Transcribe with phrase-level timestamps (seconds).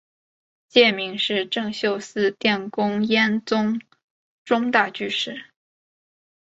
[0.67, 3.79] 戒名是政秀寺殿功庵宗
[4.43, 5.51] 忠大居士。